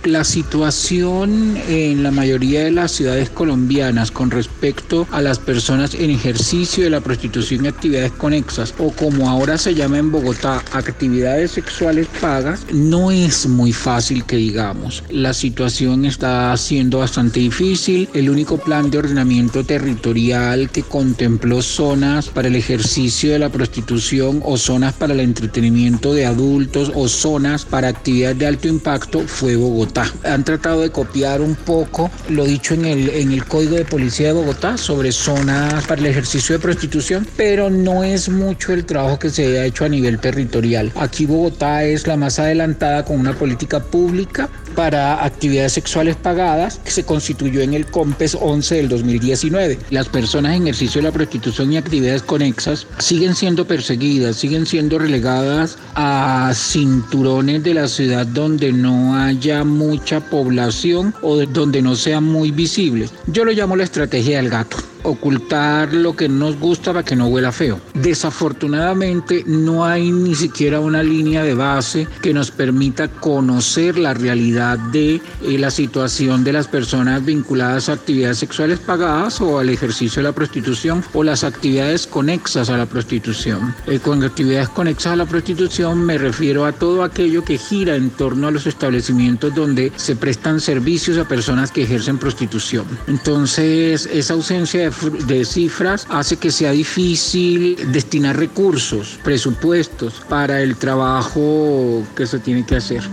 La 0.06 0.26
situación 0.26 1.58
en 1.70 2.04
la 2.04 2.12
mayoría 2.12 2.66
de 2.66 2.72
las 2.72 2.92
ciudades 2.92 3.30
colombianas 3.30 4.12
con 4.12 4.32
respecto 4.32 5.08
a 5.12 5.22
las 5.22 5.40
personas 5.40 5.96
en 5.96 6.10
ejercicio 6.10 6.84
de 6.84 6.90
la 6.90 7.00
prostitución 7.00 7.64
y 7.64 7.70
actividades 7.70 8.12
conexas 8.12 8.74
o 8.80 8.92
como 8.92 9.30
ahora 9.30 9.58
se 9.58 9.74
llama 9.74 10.00
en 10.00 10.12
Bogotá 10.12 10.62
actividades 10.74 11.52
sexuales 11.52 12.08
pagas 12.20 12.66
no 12.74 13.12
es 13.12 13.48
muy 13.48 13.72
fácil 13.72 14.26
que 14.26 14.36
digamos. 14.36 15.06
La 15.10 15.34
situación 15.34 16.04
está 16.04 16.56
siendo 16.58 17.00
bastante 17.00 17.40
difícil. 17.40 18.10
El 18.14 18.30
único 18.30 18.58
plan 18.58 18.92
de 18.92 18.98
ordenamiento 18.98 19.64
territorial 19.64 20.70
que 20.70 20.84
contempló 20.84 21.62
zonas 21.62 22.28
para 22.28 22.50
el 22.50 22.58
ejercicio 22.58 23.32
de 23.32 23.40
la 23.40 23.50
prostitución 23.50 24.42
o 24.44 24.58
zonas 24.58 24.96
para 24.96 25.14
el 25.14 25.22
entretenimiento 25.22 26.14
de 26.14 26.26
adultos 26.26 26.92
o 26.94 27.08
zonas 27.08 27.64
para 27.64 27.88
actividades 27.88 28.38
de 28.38 28.48
alto 28.48 28.68
impacto 28.68 29.24
fue 29.26 29.56
Bogotá. 29.56 29.93
Han 30.24 30.44
tratado 30.44 30.82
de 30.82 30.90
copiar 30.90 31.42
un 31.42 31.56
poco 31.56 32.10
lo 32.30 32.46
dicho 32.46 32.74
en 32.74 32.86
el, 32.86 33.10
en 33.10 33.32
el 33.32 33.46
Código 33.46 33.76
de 33.76 33.86
Policía 33.86 34.28
de 34.28 34.34
Bogotá 34.34 34.78
sobre 34.78 35.12
zonas 35.12 35.86
para 35.86 36.02
el 36.02 36.08
ejercicio 36.08 36.56
de 36.56 36.60
prostitución, 36.60 37.28
pero 37.38 37.70
no 37.70 38.04
es 38.04 38.30
mucho 38.30 38.74
el 38.74 38.86
trabajo 38.86 39.20
que 39.20 39.30
se 39.30 39.60
ha 39.60 39.66
hecho 39.66 39.86
a 39.86 39.90
nivel 39.90 40.20
territorial. 40.20 40.92
Aquí 40.96 41.26
Bogotá 41.26 41.84
es 41.84 42.08
la 42.08 42.18
más 42.18 42.40
adelantada 42.40 43.06
con 43.06 43.20
una 43.20 43.34
política 43.34 43.80
pública 43.80 44.50
para 44.75 45.24
actividades 45.24 45.74
sexuales 45.74 46.15
pagadas 46.15 46.80
que 46.84 46.92
se 46.92 47.06
constituyó 47.06 47.62
en 47.62 47.74
el 47.74 47.86
COMPES 47.86 48.38
11 48.39 48.75
del 48.75 48.89
2019. 48.89 49.80
Las 49.89 50.10
personas 50.10 50.56
en 50.56 50.63
ejercicio 50.63 51.01
de 51.01 51.08
la 51.08 51.13
prostitución 51.13 51.72
y 51.72 51.77
actividades 51.77 52.24
conexas 52.24 52.88
siguen 53.00 53.36
siendo 53.36 53.65
perseguidas, 53.65 54.36
siguen 54.36 54.65
siendo 54.65 55.00
relegadas 55.00 55.77
a 55.96 56.51
cinturones 56.53 57.63
de 57.63 57.74
la 57.74 57.88
ciudad 57.88 58.25
donde 58.25 58.72
no 58.72 59.15
haya 59.15 59.63
mucha 59.63 60.20
población 60.20 61.13
o 61.22 61.38
donde 61.38 61.82
no 61.82 61.96
sean 61.96 62.24
muy 62.24 62.51
visibles. 62.51 63.12
Yo 63.27 63.46
lo 63.46 63.51
llamo 63.51 63.75
la 63.75 63.84
estrategia 63.84 64.38
del 64.38 64.50
gato 64.50 64.77
ocultar 65.04 65.94
lo 65.94 66.16
que 66.16 66.30
nos 66.30 66.58
gusta 66.60 66.94
para 66.94 67.04
que 67.04 67.16
no 67.16 67.28
huela 67.28 67.52
feo. 67.52 67.80
Desafortunadamente 67.94 69.44
no 69.46 69.86
hay 69.86 70.12
ni 70.12 70.36
siquiera 70.36 70.80
una 70.80 71.04
línea 71.04 71.44
de 71.44 71.54
base 71.54 72.08
que 72.22 72.34
nos 72.34 72.52
permita 72.52 73.08
conocer 73.08 73.98
la 73.98 74.14
realidad 74.14 74.78
de 74.78 75.16
eh, 75.16 75.22
la 75.58 75.72
situación 75.72 76.44
de 76.44 76.54
las 76.54 76.68
personas 76.68 77.24
vinculadas 77.24 77.90
a 77.90 77.94
actividades 77.94 78.38
sexuales 78.38 78.80
pagadas 78.80 79.42
o 79.42 79.60
al 79.60 79.70
ejercicio 79.70 80.22
de 80.22 80.30
la 80.30 80.36
prostitución 80.36 81.04
o 81.14 81.24
las 81.24 81.44
actividades 81.44 82.08
conexas 82.08 82.70
a 82.70 82.78
la 82.78 82.86
prostitución. 82.86 83.76
Eh, 83.88 84.00
con 84.00 84.24
actividades 84.24 84.70
conexas 84.70 85.14
a 85.14 85.16
la 85.16 85.26
prostitución 85.26 86.06
me 86.06 86.18
refiero 86.18 86.66
a 86.66 86.72
todo 86.72 87.04
aquello 87.04 87.44
que 87.44 87.58
gira 87.58 87.96
en 87.96 88.10
torno 88.10 88.48
a 88.48 88.52
los 88.52 88.68
establecimientos 88.68 89.54
donde 89.54 89.92
se 89.96 90.16
prestan 90.16 90.60
servicios 90.60 91.18
a 91.18 91.28
personas 91.28 91.72
que 91.72 91.84
ejercen 91.84 92.18
prostitución. 92.18 92.86
Entonces, 93.08 94.10
esa 94.12 94.34
ausencia 94.34 94.82
de 94.82 94.92
de 95.02 95.46
cifras 95.46 96.08
hace 96.10 96.38
que 96.38 96.52
sea 96.52 96.72
difícil 96.72 97.92
destinar 97.92 98.38
recursos, 98.38 99.20
presupuestos 99.24 100.22
para 100.30 100.62
el 100.62 100.76
trabajo 100.76 102.04
que 102.16 102.26
se 102.26 102.40
tiene 102.40 102.66
que 102.66 102.76
hacer. 102.78 103.04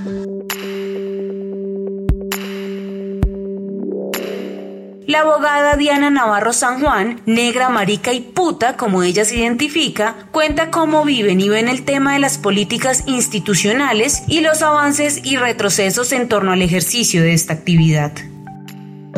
La 5.11 5.23
abogada 5.23 5.75
Diana 5.75 6.09
Navarro 6.09 6.53
San 6.53 6.81
Juan, 6.81 7.21
negra, 7.27 7.69
marica 7.69 8.13
y 8.13 8.21
puta, 8.21 8.77
como 8.77 9.03
ella 9.03 9.25
se 9.25 9.39
identifica, 9.39 10.29
cuenta 10.31 10.71
cómo 10.71 11.05
viven 11.05 11.41
y 11.41 11.49
ven 11.49 11.67
el 11.69 11.85
tema 11.85 12.13
de 12.13 12.21
las 12.21 12.39
políticas 12.39 13.03
institucionales 13.07 14.23
y 14.29 14.41
los 14.41 14.63
avances 14.63 15.21
y 15.25 15.37
retrocesos 15.37 16.13
en 16.13 16.29
torno 16.29 16.53
al 16.53 16.63
ejercicio 16.63 17.23
de 17.23 17.33
esta 17.33 17.55
actividad. 17.55 18.13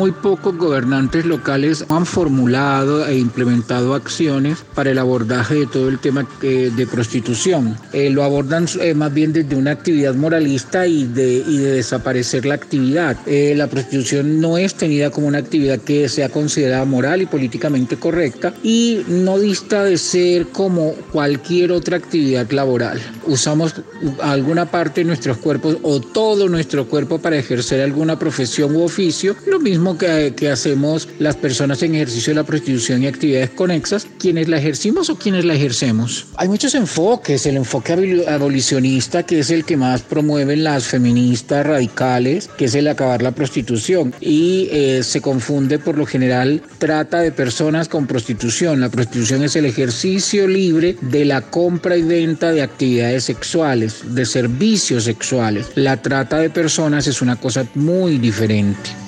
Muy 0.02 0.10
pocos 0.10 0.56
gobernantes 0.56 1.24
locales 1.26 1.84
han 1.88 2.06
formulado 2.06 3.06
e 3.06 3.16
implementado 3.16 3.94
acciones 3.94 4.58
para 4.74 4.90
el 4.90 4.98
abordaje 4.98 5.54
de 5.54 5.66
todo 5.68 5.88
el 5.88 6.00
tema 6.00 6.26
eh, 6.42 6.72
de 6.74 6.86
prostitución. 6.88 7.76
Eh, 7.92 8.10
lo 8.10 8.24
abordan 8.24 8.66
eh, 8.80 8.94
más 8.94 9.14
bien 9.14 9.32
desde 9.32 9.54
una 9.54 9.70
actividad 9.70 10.16
moralista 10.16 10.88
y 10.88 11.04
de, 11.04 11.44
y 11.46 11.58
de 11.58 11.70
desaparecer 11.74 12.44
la 12.46 12.54
actividad. 12.54 13.16
la 13.28 13.68
prostitución 13.68 14.40
no 14.40 14.58
es 14.58 14.74
tenida 14.74 15.10
como 15.10 15.28
una 15.28 15.38
actividad 15.38 15.78
que 15.78 16.08
sea 16.08 16.28
considerada 16.30 16.84
moral 16.84 17.22
y 17.22 17.26
políticamente 17.26 17.96
correcta 17.96 18.52
y 18.64 19.04
no 19.06 19.38
dista 19.38 19.84
de 19.84 19.98
ser 19.98 20.48
como 20.48 20.94
cualquier 21.12 21.70
otra 21.70 21.96
actividad 21.96 22.50
laboral. 22.50 23.00
Usamos 23.28 23.72
alguna 24.20 24.68
parte 24.68 25.02
de 25.02 25.04
nuestros 25.04 25.36
cuerpos 25.36 25.76
o 25.82 26.00
todo 26.00 26.48
nuestro 26.48 26.88
cuerpo 26.88 27.20
para 27.20 27.36
ejercer 27.36 27.80
alguna 27.80 28.18
profesión 28.18 28.74
u 28.74 28.82
oficio, 28.82 29.36
lo 29.46 29.60
mismo 29.60 29.91
que, 29.98 30.32
hacemos 30.52 31.08
las 31.18 31.36
personas 31.36 31.82
en 31.82 31.94
ejercicio 31.94 32.32
de 32.32 32.40
la 32.40 32.44
prostitución 32.44 33.02
y 33.02 33.06
actividades 33.06 33.50
conexas, 33.50 34.06
quienes 34.18 34.48
la 34.48 34.58
ejercimos 34.58 35.08
o 35.08 35.16
quienes 35.16 35.44
la 35.44 35.54
ejercemos. 35.54 36.26
Hay 36.36 36.48
muchos 36.48 36.74
enfoques, 36.74 37.46
el 37.46 37.56
enfoque 37.56 38.24
abolicionista, 38.28 39.22
que 39.22 39.38
es 39.38 39.50
el 39.50 39.64
que 39.64 39.76
más 39.76 40.02
promueven 40.02 40.64
las 40.64 40.84
feministas 40.84 41.66
radicales, 41.66 42.48
que 42.56 42.66
es 42.66 42.74
el 42.74 42.88
acabar 42.88 43.22
la 43.22 43.32
prostitución, 43.32 44.14
y 44.20 44.68
eh, 44.70 45.02
se 45.02 45.20
confunde 45.20 45.78
por 45.78 45.96
lo 45.96 46.06
general 46.06 46.62
trata 46.78 47.20
de 47.20 47.32
personas 47.32 47.88
con 47.88 48.06
prostitución. 48.06 48.80
La 48.80 48.88
prostitución 48.88 49.42
es 49.42 49.56
el 49.56 49.64
ejercicio 49.64 50.46
libre 50.46 50.96
de 51.00 51.24
la 51.24 51.40
compra 51.40 51.96
y 51.96 52.02
venta 52.02 52.52
de 52.52 52.62
actividades 52.62 53.24
sexuales, 53.24 54.14
de 54.14 54.24
servicios 54.24 55.04
sexuales. 55.04 55.66
La 55.74 56.00
trata 56.02 56.38
de 56.38 56.50
personas 56.50 57.06
es 57.06 57.22
una 57.22 57.36
cosa 57.36 57.66
muy 57.74 58.18
diferente. 58.18 59.01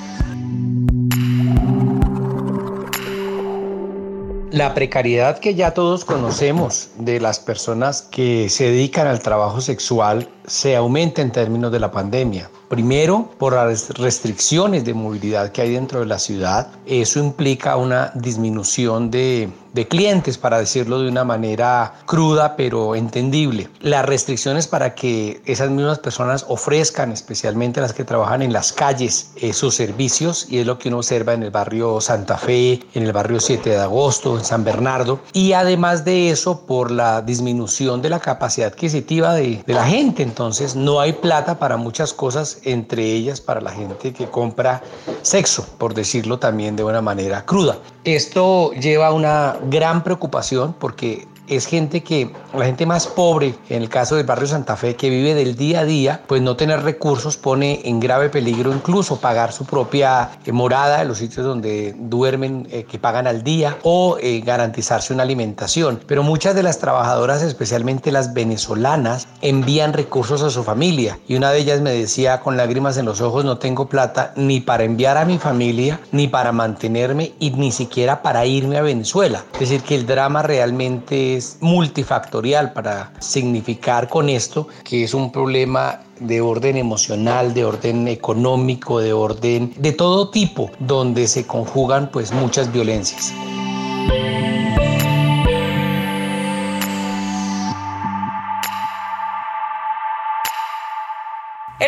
La 4.55 4.73
precariedad 4.73 5.41
que 5.41 5.57
ya 5.57 5.75
todos 5.75 6.05
conocemos 6.05 6.91
de 6.97 7.19
las 7.19 7.41
personas 7.41 8.03
que 8.03 8.49
se 8.49 8.71
dedican 8.71 9.09
al 9.09 9.19
trabajo 9.19 9.61
sexual 9.61 10.29
se 10.47 10.77
aumenta 10.77 11.23
en 11.23 11.33
términos 11.33 11.73
de 11.73 11.81
la 11.81 11.91
pandemia. 11.91 12.51
Primero, 12.69 13.31
por 13.39 13.55
las 13.55 13.91
restricciones 13.91 14.85
de 14.85 14.95
movilidad 14.95 15.53
que 15.53 15.63
hay 15.63 15.73
dentro 15.73 16.01
de 16.01 16.07
la 16.07 16.19
ciudad. 16.19 16.69
Eso 16.87 17.21
implica 17.21 17.77
una 17.77 18.11
disminución 18.15 19.11
de, 19.11 19.49
de 19.75 19.87
clientes, 19.87 20.39
para 20.39 20.59
decirlo 20.59 21.01
de 21.01 21.09
una 21.09 21.25
manera 21.25 21.95
cruda 22.07 22.57
pero 22.57 22.95
entendible. 22.95 23.69
Las 23.81 24.07
restricciones 24.07 24.67
para 24.67 24.95
que 24.95 25.43
esas 25.45 25.71
mismas 25.71 25.99
personas 25.99 26.47
ofrezcan, 26.49 27.13
especialmente 27.13 27.81
las 27.81 27.93
que 27.93 28.05
trabajan 28.05 28.43
en 28.43 28.53
las 28.53 28.73
calles, 28.73 29.33
esos 29.37 29.75
servicios, 29.75 30.47
y 30.49 30.59
es 30.59 30.67
lo 30.67 30.79
que 30.79 30.89
uno 30.89 30.99
observa 30.99 31.35
en 31.35 31.43
el 31.43 31.51
barrio 31.51 32.01
Santa 32.01 32.39
Fe, 32.39 32.81
en 32.95 33.03
el 33.03 33.13
barrio 33.13 33.41
7 33.41 33.71
de 33.71 33.79
agosto, 33.79 34.39
en 34.39 34.45
San 34.45 34.65
Bernardo. 34.65 35.21
Y 35.33 35.53
además 35.53 36.05
de 36.05 36.31
eso, 36.31 36.67
por 36.67 36.91
la 36.91 37.21
disminución 37.23 38.01
de 38.01 38.11
la 38.11 38.21
capacidad 38.21 38.69
adquisitiva 38.69 39.35
de, 39.35 39.63
de 39.65 39.75
la 39.75 39.85
gente. 39.85 40.23
Entonces, 40.35 40.75
no 40.75 40.99
hay 40.99 41.13
plata 41.13 41.61
para 41.61 41.77
muchas 41.77 42.13
cosas 42.13 42.59
entre 42.65 43.05
ellas 43.05 43.41
para 43.41 43.61
la 43.61 43.71
gente 43.71 44.13
que 44.13 44.27
compra 44.27 44.83
sexo, 45.23 45.65
por 45.79 45.95
decirlo 45.95 46.41
también 46.41 46.75
de 46.75 46.83
una 46.83 47.01
manera 47.01 47.47
cruda. 47.47 47.79
Esto 48.03 48.73
lleva 48.73 49.07
a 49.07 49.13
una 49.13 49.57
gran 49.71 50.03
preocupación 50.03 50.75
porque 50.81 51.29
es 51.47 51.67
gente 51.67 52.03
que, 52.03 52.31
la 52.57 52.67
gente 52.67 52.87
más 52.87 53.07
pobre, 53.07 53.55
en 53.69 53.83
el 53.83 53.89
caso 53.89 54.17
del 54.17 54.27
barrio 54.27 54.47
Santa 54.47 54.77
Fe, 54.77 54.97
que 54.97 55.11
vive 55.11 55.35
del 55.35 55.57
día 55.57 55.81
a 55.81 55.85
día, 55.85 56.23
pues 56.27 56.41
no 56.41 56.57
tener 56.57 56.83
recursos 56.83 57.37
pone 57.37 57.83
en 57.85 58.01
grave 58.01 58.31
peligro 58.31 58.73
incluso 58.73 59.21
pagar 59.21 59.53
su 59.53 59.65
propia 59.65 60.31
eh, 60.45 60.53
morada 60.53 61.05
los 61.05 61.19
sitios 61.19 61.45
donde 61.45 61.95
duermen, 61.99 62.67
eh, 62.71 62.85
que 62.85 62.99
pagan 62.99 63.27
al 63.27 63.43
día, 63.43 63.79
o 63.83 64.17
eh, 64.21 64.41
garantizarse 64.45 65.13
una 65.13 65.23
alimentación. 65.23 66.01
Pero 66.07 66.23
muchas 66.23 66.55
de 66.55 66.63
las 66.63 66.79
trabajadoras, 66.79 67.43
especialmente 67.43 68.13
las 68.13 68.33
venezolanas, 68.33 69.29
envían 69.43 69.93
recursos 69.93 70.43
a 70.43 70.51
su 70.51 70.63
familia. 70.63 71.19
Y 71.29 71.37
una 71.37 71.51
de 71.51 71.59
ellas 71.59 71.81
me 71.81 71.91
decía 71.91 72.41
con 72.41 72.57
lágrimas 72.57 72.97
en 72.97 73.05
los 73.07 73.21
ojos, 73.21 73.45
no 73.45 73.59
tengo 73.59 73.89
plata 73.89 74.33
ni 74.37 74.61
para 74.61 74.85
enviar 74.85 75.17
a 75.17 75.25
mi 75.25 75.39
familia, 75.39 76.01
ni 76.13 76.29
para 76.29 76.53
mantenerme 76.53 77.33
y 77.39 77.51
ni 77.51 77.73
siquiera 77.73 78.23
para 78.23 78.47
irme 78.47 78.79
a 78.79 78.83
Venezuela. 78.83 79.45
Es 79.55 79.61
decir, 79.61 79.83
que 79.83 79.95
el 79.95 80.07
drama 80.07 80.43
realmente 80.43 81.34
multifactorial 81.61 82.73
para 82.73 83.13
significar 83.21 84.09
con 84.09 84.29
esto 84.29 84.69
que 84.85 85.05
es 85.05 85.15
un 85.15 85.31
problema 85.31 86.01
de 86.21 86.41
orden 86.41 86.77
emocional, 86.77 87.55
de 87.55 87.65
orden 87.65 88.09
económico, 88.09 89.01
de 89.01 89.13
orden 89.13 89.73
de 89.77 89.93
todo 89.93 90.31
tipo, 90.31 90.71
donde 90.79 91.27
se 91.27 91.47
conjugan 91.47 92.11
pues 92.11 92.33
muchas 92.33 92.73
violencias. 92.73 93.33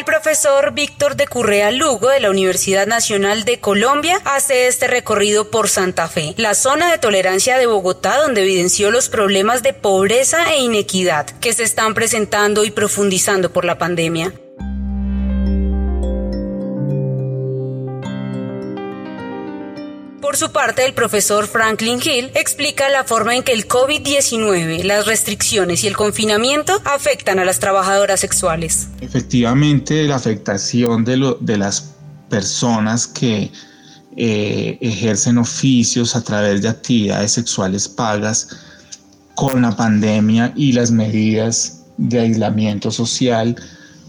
Profesor 0.06 0.72
Víctor 0.72 1.16
de 1.16 1.26
Currea 1.26 1.70
Lugo 1.70 2.08
de 2.08 2.20
la 2.20 2.30
Universidad 2.30 2.86
Nacional 2.86 3.44
de 3.44 3.60
Colombia 3.60 4.18
hace 4.24 4.68
este 4.68 4.86
recorrido 4.86 5.50
por 5.50 5.68
Santa 5.68 6.08
Fe, 6.08 6.32
la 6.38 6.54
zona 6.54 6.90
de 6.90 6.96
tolerancia 6.96 7.58
de 7.58 7.66
Bogotá 7.66 8.16
donde 8.16 8.42
evidenció 8.42 8.90
los 8.90 9.10
problemas 9.10 9.62
de 9.62 9.74
pobreza 9.74 10.54
e 10.54 10.60
inequidad 10.60 11.26
que 11.40 11.52
se 11.52 11.64
están 11.64 11.92
presentando 11.92 12.64
y 12.64 12.70
profundizando 12.70 13.52
por 13.52 13.66
la 13.66 13.76
pandemia. 13.76 14.32
Por 20.36 20.48
su 20.48 20.52
parte, 20.52 20.84
el 20.84 20.92
profesor 20.92 21.46
Franklin 21.46 21.98
Hill 21.98 22.30
explica 22.34 22.90
la 22.90 23.04
forma 23.04 23.34
en 23.34 23.42
que 23.42 23.54
el 23.54 23.66
COVID-19, 23.66 24.82
las 24.82 25.06
restricciones 25.06 25.82
y 25.82 25.86
el 25.86 25.96
confinamiento 25.96 26.74
afectan 26.84 27.38
a 27.38 27.46
las 27.46 27.58
trabajadoras 27.58 28.20
sexuales. 28.20 28.88
Efectivamente, 29.00 30.04
la 30.06 30.16
afectación 30.16 31.06
de, 31.06 31.56
las 31.56 31.94
personas 32.28 33.06
que 33.06 33.50
eh, 34.18 34.76
ejercen 34.82 35.38
oficios 35.38 36.14
a 36.14 36.20
través 36.22 36.60
de 36.60 36.68
actividades 36.68 37.32
sexuales 37.32 37.88
pagas 37.88 38.58
con 39.34 39.62
la 39.62 39.74
pandemia 39.74 40.52
y 40.54 40.72
las 40.72 40.90
medidas 40.90 41.80
de 41.96 42.20
aislamiento 42.20 42.90
social, 42.90 43.56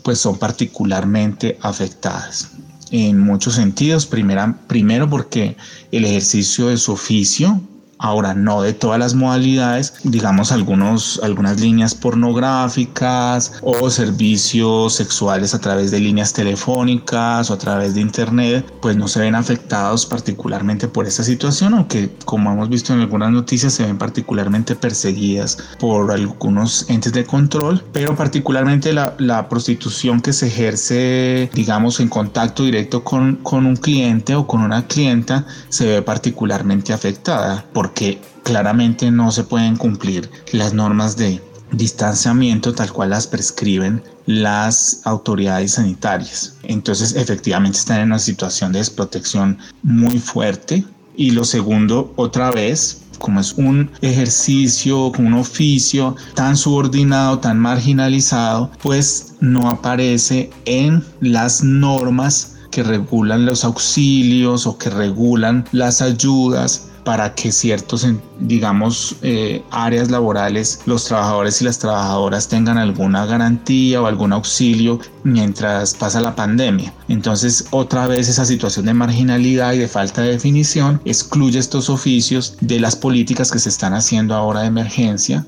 pues 0.03 0.19
son 0.19 0.37
particularmente 0.37 1.57
afectadas 1.61 2.49
en 2.91 3.19
muchos 3.19 3.55
sentidos. 3.55 4.05
Primera, 4.05 4.59
primero 4.67 5.09
porque 5.09 5.57
el 5.91 6.05
ejercicio 6.05 6.67
de 6.67 6.77
su 6.77 6.93
oficio 6.93 7.61
Ahora, 7.99 8.33
no 8.33 8.61
de 8.61 8.73
todas 8.73 8.99
las 8.99 9.15
modalidades, 9.15 9.93
digamos 10.03 10.51
algunos, 10.51 11.19
algunas 11.23 11.59
líneas 11.59 11.95
pornográficas 11.95 13.53
o 13.61 13.89
servicios 13.89 14.93
sexuales 14.93 15.53
a 15.53 15.59
través 15.59 15.91
de 15.91 15.99
líneas 15.99 16.33
telefónicas 16.33 17.49
o 17.49 17.53
a 17.53 17.57
través 17.57 17.95
de 17.95 18.01
internet, 18.01 18.71
pues 18.81 18.95
no 18.97 19.07
se 19.07 19.19
ven 19.19 19.35
afectados 19.35 20.05
particularmente 20.05 20.87
por 20.87 21.07
esta 21.07 21.23
situación, 21.23 21.73
aunque 21.73 22.11
como 22.25 22.51
hemos 22.51 22.69
visto 22.69 22.93
en 22.93 23.01
algunas 23.01 23.31
noticias 23.31 23.73
se 23.73 23.85
ven 23.85 23.97
particularmente 23.97 24.75
perseguidas 24.75 25.57
por 25.79 26.11
algunos 26.11 26.89
entes 26.89 27.13
de 27.13 27.25
control, 27.25 27.83
pero 27.93 28.15
particularmente 28.15 28.93
la, 28.93 29.15
la 29.17 29.49
prostitución 29.49 30.21
que 30.21 30.33
se 30.33 30.47
ejerce, 30.47 31.49
digamos, 31.53 31.99
en 31.99 32.09
contacto 32.09 32.63
directo 32.63 33.03
con, 33.03 33.37
con 33.37 33.65
un 33.65 33.75
cliente 33.75 34.35
o 34.35 34.45
con 34.45 34.61
una 34.61 34.85
clienta 34.87 35.45
se 35.69 35.85
ve 35.85 36.01
particularmente 36.01 36.93
afectada 36.93 37.65
por 37.73 37.86
porque 37.87 38.19
claramente 38.43 39.09
no 39.11 39.31
se 39.31 39.45
pueden 39.45 39.77
cumplir 39.77 40.29
las 40.51 40.73
normas 40.73 41.15
de 41.15 41.41
distanciamiento 41.71 42.73
tal 42.73 42.91
cual 42.91 43.11
las 43.11 43.27
prescriben 43.27 44.03
las 44.25 44.99
autoridades 45.05 45.75
sanitarias. 45.75 46.57
Entonces 46.63 47.15
efectivamente 47.15 47.77
están 47.77 48.01
en 48.01 48.07
una 48.07 48.19
situación 48.19 48.73
de 48.73 48.79
desprotección 48.79 49.57
muy 49.83 50.19
fuerte. 50.19 50.83
Y 51.15 51.31
lo 51.31 51.45
segundo, 51.45 52.11
otra 52.17 52.51
vez, 52.51 53.03
como 53.19 53.39
es 53.39 53.53
un 53.53 53.89
ejercicio, 54.01 55.13
un 55.17 55.35
oficio 55.35 56.17
tan 56.35 56.57
subordinado, 56.57 57.39
tan 57.39 57.57
marginalizado, 57.57 58.69
pues 58.83 59.35
no 59.39 59.69
aparece 59.69 60.49
en 60.65 61.05
las 61.21 61.63
normas 61.63 62.57
que 62.69 62.83
regulan 62.83 63.45
los 63.45 63.63
auxilios 63.63 64.67
o 64.67 64.77
que 64.77 64.89
regulan 64.89 65.63
las 65.71 66.01
ayudas 66.01 66.86
para 67.07 67.33
que 67.35 67.53
ciertos, 67.53 68.05
digamos, 68.37 69.15
eh, 69.21 69.63
áreas 69.71 70.11
laborales, 70.11 70.81
los 70.85 71.05
trabajadores 71.05 71.61
y 71.61 71.63
las 71.63 71.79
trabajadoras 71.79 72.49
tengan 72.49 72.77
alguna 72.77 73.25
garantía 73.25 74.01
o 74.01 74.07
algún 74.07 74.33
auxilio 74.33 74.99
mientras 75.23 75.93
pasa 75.93 76.19
la 76.19 76.35
pandemia. 76.35 76.93
Entonces, 77.07 77.63
otra 77.71 78.07
vez 78.07 78.27
esa 78.27 78.43
situación 78.43 78.87
de 78.87 78.93
marginalidad 78.93 79.71
y 79.71 79.77
de 79.77 79.87
falta 79.87 80.21
de 80.21 80.31
definición 80.31 80.99
excluye 81.05 81.59
estos 81.59 81.89
oficios 81.89 82.57
de 82.59 82.81
las 82.81 82.97
políticas 82.97 83.53
que 83.53 83.59
se 83.59 83.69
están 83.69 83.93
haciendo 83.93 84.35
ahora 84.35 84.59
de 84.63 84.67
emergencia 84.67 85.45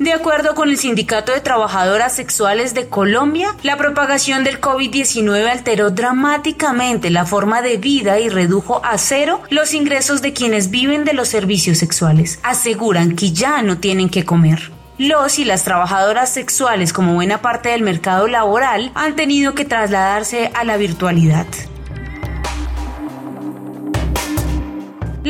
de 0.00 0.14
acuerdo 0.14 0.54
con 0.54 0.70
el 0.70 0.78
Sindicato 0.78 1.30
de 1.30 1.42
Trabajadoras 1.42 2.14
Sexuales 2.14 2.72
de 2.72 2.88
Colombia, 2.88 3.54
la 3.62 3.76
propagación 3.76 4.44
del 4.44 4.58
COVID-19 4.58 5.46
alteró 5.46 5.90
dramáticamente 5.90 7.10
la 7.10 7.26
forma 7.26 7.60
de 7.60 7.76
vida 7.76 8.18
y 8.18 8.30
redujo 8.30 8.80
a 8.82 8.96
cero 8.96 9.42
los 9.50 9.74
ingresos 9.74 10.22
de 10.22 10.32
quienes 10.32 10.70
viven 10.70 11.04
de 11.04 11.12
los 11.12 11.28
servicios 11.28 11.76
sexuales. 11.76 12.40
Aseguran 12.42 13.14
que 13.14 13.32
ya 13.32 13.60
no 13.60 13.76
tienen 13.76 14.08
que 14.08 14.24
comer. 14.24 14.72
Los 14.96 15.38
y 15.38 15.44
las 15.44 15.64
trabajadoras 15.64 16.32
sexuales, 16.32 16.94
como 16.94 17.12
buena 17.12 17.42
parte 17.42 17.68
del 17.68 17.82
mercado 17.82 18.26
laboral, 18.26 18.92
han 18.94 19.16
tenido 19.16 19.54
que 19.54 19.66
trasladarse 19.66 20.50
a 20.54 20.64
la 20.64 20.78
virtualidad. 20.78 21.46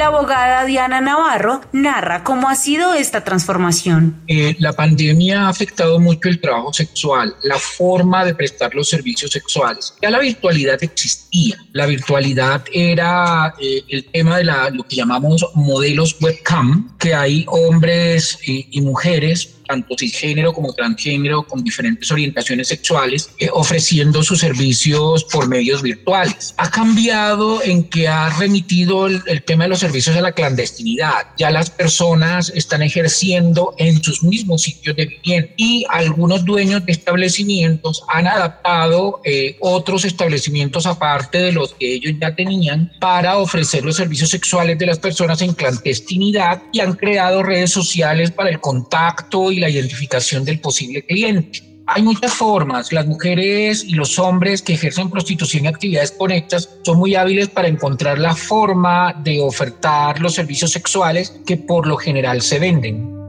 La 0.01 0.07
abogada 0.07 0.65
Diana 0.65 1.03
Navarro 1.03 1.61
narra 1.73 2.25
cómo 2.25 2.49
ha 2.49 2.55
sido 2.55 2.95
esta 2.95 3.23
transformación. 3.23 4.23
Eh, 4.29 4.57
la 4.59 4.73
pandemia 4.73 5.43
ha 5.43 5.49
afectado 5.51 6.01
mucho 6.01 6.31
el 6.31 6.41
trabajo 6.41 6.73
sexual, 6.73 7.37
la 7.43 7.59
forma 7.59 8.25
de 8.25 8.35
prestar 8.35 8.75
los 8.75 8.89
servicios 8.89 9.31
sexuales. 9.31 9.93
Ya 10.01 10.09
la 10.09 10.19
virtualidad 10.19 10.83
existía. 10.83 11.59
La 11.73 11.85
virtualidad 11.85 12.65
era 12.73 13.53
eh, 13.61 13.83
el 13.89 14.07
tema 14.07 14.39
de 14.39 14.45
lo 14.45 14.85
que 14.85 14.97
llamamos 14.97 15.47
modelos 15.55 16.17
webcam, 16.19 16.97
que 16.97 17.13
hay 17.13 17.45
hombres 17.47 18.39
y, 18.47 18.69
y 18.71 18.81
mujeres 18.81 19.60
tanto 19.71 19.95
cisgénero 19.97 20.53
como 20.53 20.73
transgénero, 20.73 21.45
con 21.45 21.63
diferentes 21.63 22.11
orientaciones 22.11 22.67
sexuales, 22.69 23.31
eh, 23.39 23.49
ofreciendo 23.53 24.23
sus 24.25 24.41
servicios 24.41 25.25
por 25.25 25.49
medios 25.49 25.81
virtuales. 25.81 26.55
Ha 26.57 26.71
cambiado 26.71 27.63
en 27.63 27.85
que 27.85 28.09
ha 28.09 28.31
remitido 28.31 29.07
el, 29.07 29.43
tema 29.45 29.65
de 29.65 29.71
los 29.71 29.79
servicios 29.79 30.17
a 30.17 30.21
la 30.21 30.33
clandestinidad. 30.33 31.29
Ya 31.39 31.51
las 31.51 31.71
personas 31.71 32.53
están 32.55 32.83
ejerciendo 32.83 33.75
en 33.79 34.03
sus 34.03 34.25
mismos 34.25 34.63
sitios 34.63 34.97
de 34.97 35.07
vivienda 35.07 35.51
y 35.57 35.87
algunos 35.89 36.45
dueños 36.45 36.85
de 36.85 36.93
establecimientos 36.93 38.03
han 38.09 38.27
adaptado 38.27 39.21
eh, 39.25 39.57
otros 39.61 40.05
establecimientos 40.05 40.87
aparte 40.87 41.39
de 41.39 41.53
los 41.53 41.75
que 41.75 41.95
ellos 41.95 42.15
ya 42.21 42.35
tenían 42.35 42.93
para 43.01 43.39
ofrecer 43.39 43.85
los 43.85 43.97
servicios 43.97 44.31
sexuales 44.31 44.79
de 44.79 44.87
las 44.87 44.99
personas 44.99 45.41
en 45.43 45.53
clandestinidad 45.53 46.63
y 46.73 46.81
han 46.81 46.95
creado 46.95 47.43
redes 47.43 47.71
sociales 47.71 48.31
para 48.33 48.51
el 48.51 48.61
contacto 48.61 49.53
y 49.53 49.60
la 49.61 49.71
identificación 49.71 50.45
del 50.45 50.61
posible 50.61 51.03
cliente. 51.03 51.63
Hay 51.87 52.03
muchas 52.03 52.33
formas. 52.33 52.93
Las 52.93 53.07
mujeres 53.07 53.85
y 53.85 53.95
los 53.95 54.19
hombres 54.19 54.63
que 54.63 54.75
ejercen 54.75 55.11
prostitución 55.11 55.65
y 55.65 55.69
actividades 55.69 56.13
conectas 56.13 56.69
son 56.85 56.99
muy 56.99 57.17
hábiles 57.17 57.49
para 57.49 57.69
encontrar 57.69 58.19
la 58.19 58.35
forma 58.35 59.13
de 59.25 59.41
ofertar 59.41 60.21
los 60.21 60.35
servicios 60.35 60.71
sexuales 60.71 61.41
que 61.45 61.57
por 61.57 61.87
lo 61.87 61.97
general 61.97 62.43
se 62.43 62.61
venden. 62.61 63.20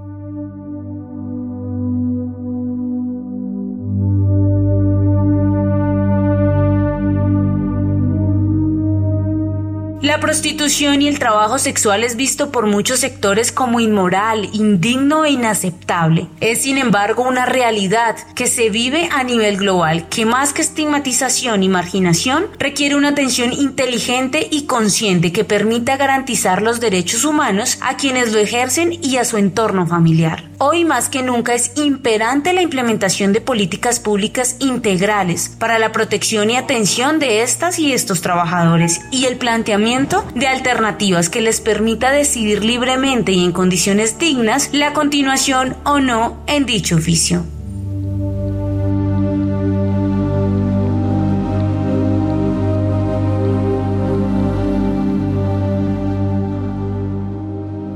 Prostitución 10.31 11.01
y 11.01 11.09
el 11.09 11.19
trabajo 11.19 11.59
sexual 11.59 12.05
es 12.05 12.15
visto 12.15 12.53
por 12.53 12.65
muchos 12.65 13.01
sectores 13.01 13.51
como 13.51 13.81
inmoral, 13.81 14.47
indigno 14.53 15.25
e 15.25 15.31
inaceptable. 15.31 16.27
Es 16.39 16.61
sin 16.61 16.77
embargo 16.77 17.23
una 17.23 17.45
realidad 17.45 18.15
que 18.33 18.47
se 18.47 18.69
vive 18.69 19.09
a 19.11 19.25
nivel 19.25 19.57
global, 19.57 20.07
que 20.07 20.25
más 20.25 20.53
que 20.53 20.61
estigmatización 20.61 21.63
y 21.63 21.67
marginación, 21.67 22.45
requiere 22.59 22.95
una 22.95 23.09
atención 23.09 23.51
inteligente 23.51 24.47
y 24.49 24.67
consciente 24.67 25.33
que 25.33 25.43
permita 25.43 25.97
garantizar 25.97 26.61
los 26.61 26.79
derechos 26.79 27.25
humanos 27.25 27.77
a 27.81 27.97
quienes 27.97 28.31
lo 28.31 28.39
ejercen 28.39 28.93
y 29.03 29.17
a 29.17 29.25
su 29.25 29.35
entorno 29.35 29.85
familiar. 29.85 30.51
Hoy 30.63 30.85
más 30.85 31.09
que 31.09 31.23
nunca 31.23 31.55
es 31.55 31.71
imperante 31.75 32.53
la 32.53 32.61
implementación 32.61 33.33
de 33.33 33.41
políticas 33.41 33.99
públicas 33.99 34.57
integrales 34.59 35.49
para 35.57 35.79
la 35.79 35.91
protección 35.91 36.51
y 36.51 36.55
atención 36.55 37.17
de 37.17 37.41
estas 37.41 37.79
y 37.79 37.93
estos 37.93 38.21
trabajadores 38.21 39.01
y 39.09 39.25
el 39.25 39.37
planteamiento 39.37 40.20
de 40.35 40.47
alternativas 40.47 41.29
que 41.29 41.41
les 41.41 41.61
permita 41.61 42.11
decidir 42.11 42.63
libremente 42.63 43.31
y 43.31 43.43
en 43.43 43.51
condiciones 43.51 44.17
dignas 44.19 44.69
la 44.73 44.93
continuación 44.93 45.75
o 45.83 45.99
no 45.99 46.43
en 46.47 46.65
dicho 46.65 46.95
oficio. 46.95 47.43